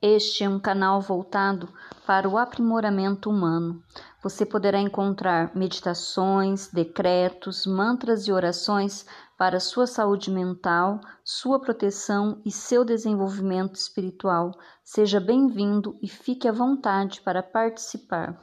[0.00, 1.68] Este é um canal voltado
[2.06, 3.82] para o aprimoramento humano.
[4.22, 9.04] Você poderá encontrar meditações, decretos, mantras e orações
[9.36, 14.52] para sua saúde mental, sua proteção e seu desenvolvimento espiritual.
[14.84, 18.40] Seja bem-vindo e fique à vontade para participar.